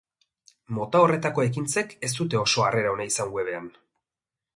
Mota 0.77 1.01
horretako 1.03 1.43
ekintzek 1.47 1.93
ez 2.07 2.11
dute 2.21 2.39
oso 2.39 2.65
harrera 2.69 2.95
ona 2.95 3.07
izan 3.11 3.31
web-ean. 3.37 3.69